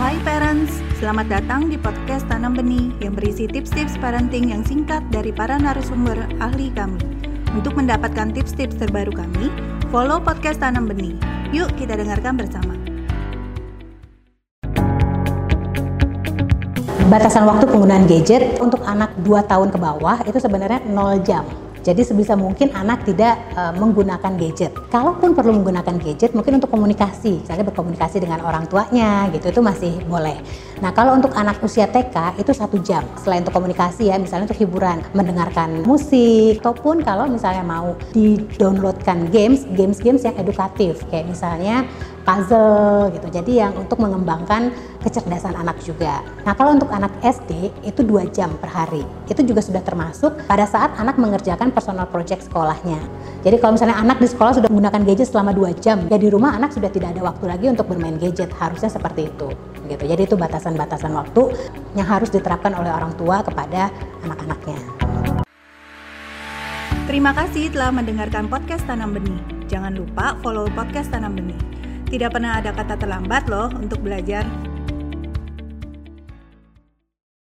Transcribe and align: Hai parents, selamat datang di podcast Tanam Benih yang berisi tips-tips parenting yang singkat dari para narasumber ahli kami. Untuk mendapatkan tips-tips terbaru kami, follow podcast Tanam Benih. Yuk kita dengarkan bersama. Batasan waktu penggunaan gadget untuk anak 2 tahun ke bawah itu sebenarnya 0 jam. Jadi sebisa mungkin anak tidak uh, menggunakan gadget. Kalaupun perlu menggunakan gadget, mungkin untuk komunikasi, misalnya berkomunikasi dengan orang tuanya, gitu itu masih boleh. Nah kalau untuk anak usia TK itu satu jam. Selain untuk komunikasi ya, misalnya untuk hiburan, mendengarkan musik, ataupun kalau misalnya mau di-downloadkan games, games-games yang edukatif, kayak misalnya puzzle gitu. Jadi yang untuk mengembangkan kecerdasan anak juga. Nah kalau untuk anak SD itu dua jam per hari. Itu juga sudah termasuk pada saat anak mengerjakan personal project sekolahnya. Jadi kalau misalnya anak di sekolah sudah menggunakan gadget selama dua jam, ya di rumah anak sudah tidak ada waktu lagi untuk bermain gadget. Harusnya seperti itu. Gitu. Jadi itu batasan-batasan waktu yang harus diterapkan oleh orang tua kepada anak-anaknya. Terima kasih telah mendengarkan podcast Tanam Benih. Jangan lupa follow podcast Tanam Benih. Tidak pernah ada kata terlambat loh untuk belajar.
Hai 0.00 0.16
parents, 0.24 0.80
selamat 0.96 1.28
datang 1.28 1.68
di 1.68 1.76
podcast 1.76 2.24
Tanam 2.24 2.56
Benih 2.56 2.96
yang 3.04 3.12
berisi 3.12 3.44
tips-tips 3.44 4.00
parenting 4.00 4.48
yang 4.48 4.64
singkat 4.64 5.04
dari 5.12 5.36
para 5.36 5.60
narasumber 5.60 6.16
ahli 6.40 6.72
kami. 6.72 6.96
Untuk 7.52 7.76
mendapatkan 7.76 8.32
tips-tips 8.32 8.80
terbaru 8.80 9.12
kami, 9.12 9.52
follow 9.92 10.16
podcast 10.16 10.64
Tanam 10.64 10.88
Benih. 10.88 11.12
Yuk 11.52 11.68
kita 11.76 12.00
dengarkan 12.00 12.40
bersama. 12.40 12.72
Batasan 17.12 17.44
waktu 17.44 17.68
penggunaan 17.68 18.08
gadget 18.08 18.56
untuk 18.64 18.80
anak 18.88 19.12
2 19.20 19.44
tahun 19.44 19.68
ke 19.68 19.76
bawah 19.76 20.24
itu 20.24 20.40
sebenarnya 20.40 20.80
0 20.88 21.20
jam. 21.20 21.44
Jadi 21.82 22.06
sebisa 22.06 22.38
mungkin 22.38 22.70
anak 22.70 23.02
tidak 23.02 23.42
uh, 23.58 23.74
menggunakan 23.74 24.38
gadget. 24.38 24.70
Kalaupun 24.86 25.34
perlu 25.34 25.58
menggunakan 25.58 25.98
gadget, 25.98 26.30
mungkin 26.30 26.62
untuk 26.62 26.70
komunikasi, 26.70 27.42
misalnya 27.42 27.66
berkomunikasi 27.66 28.22
dengan 28.22 28.46
orang 28.46 28.70
tuanya, 28.70 29.26
gitu 29.34 29.50
itu 29.50 29.60
masih 29.60 29.98
boleh. 30.06 30.38
Nah 30.82 30.90
kalau 30.90 31.14
untuk 31.14 31.30
anak 31.38 31.62
usia 31.62 31.86
TK 31.86 32.42
itu 32.42 32.50
satu 32.50 32.74
jam. 32.82 33.06
Selain 33.14 33.46
untuk 33.46 33.54
komunikasi 33.54 34.10
ya, 34.10 34.18
misalnya 34.18 34.50
untuk 34.50 34.58
hiburan, 34.58 34.98
mendengarkan 35.14 35.86
musik, 35.86 36.58
ataupun 36.58 37.06
kalau 37.06 37.30
misalnya 37.30 37.62
mau 37.62 37.94
di-downloadkan 38.10 39.30
games, 39.30 39.62
games-games 39.78 40.26
yang 40.26 40.34
edukatif, 40.34 41.06
kayak 41.06 41.30
misalnya 41.30 41.86
puzzle 42.26 43.14
gitu. 43.14 43.30
Jadi 43.30 43.62
yang 43.62 43.78
untuk 43.78 44.02
mengembangkan 44.02 44.74
kecerdasan 45.06 45.54
anak 45.54 45.78
juga. 45.86 46.18
Nah 46.42 46.54
kalau 46.58 46.74
untuk 46.74 46.90
anak 46.90 47.14
SD 47.22 47.70
itu 47.86 48.02
dua 48.02 48.26
jam 48.26 48.50
per 48.58 48.74
hari. 48.74 49.06
Itu 49.30 49.46
juga 49.46 49.62
sudah 49.62 49.86
termasuk 49.86 50.34
pada 50.50 50.66
saat 50.66 50.98
anak 50.98 51.14
mengerjakan 51.14 51.70
personal 51.70 52.10
project 52.10 52.50
sekolahnya. 52.50 52.98
Jadi 53.46 53.56
kalau 53.62 53.78
misalnya 53.78 54.02
anak 54.02 54.18
di 54.18 54.26
sekolah 54.26 54.58
sudah 54.58 54.66
menggunakan 54.66 55.02
gadget 55.06 55.30
selama 55.30 55.54
dua 55.54 55.70
jam, 55.78 56.10
ya 56.10 56.18
di 56.18 56.26
rumah 56.26 56.58
anak 56.58 56.74
sudah 56.74 56.90
tidak 56.90 57.14
ada 57.14 57.22
waktu 57.22 57.44
lagi 57.46 57.66
untuk 57.70 57.86
bermain 57.86 58.18
gadget. 58.18 58.50
Harusnya 58.54 58.90
seperti 58.90 59.30
itu. 59.30 59.50
Gitu. 59.86 60.04
Jadi 60.06 60.22
itu 60.24 60.36
batasan-batasan 60.38 61.12
waktu 61.14 61.42
yang 61.98 62.06
harus 62.06 62.30
diterapkan 62.30 62.72
oleh 62.74 62.90
orang 62.90 63.12
tua 63.18 63.42
kepada 63.42 63.90
anak-anaknya. 64.22 64.78
Terima 67.02 67.34
kasih 67.34 67.68
telah 67.74 67.90
mendengarkan 67.90 68.46
podcast 68.46 68.86
Tanam 68.86 69.12
Benih. 69.12 69.42
Jangan 69.66 69.98
lupa 69.98 70.38
follow 70.40 70.70
podcast 70.70 71.10
Tanam 71.10 71.34
Benih. 71.34 71.58
Tidak 72.06 72.30
pernah 72.30 72.62
ada 72.62 72.70
kata 72.70 72.94
terlambat 72.94 73.50
loh 73.50 73.68
untuk 73.74 74.00
belajar. 74.00 74.46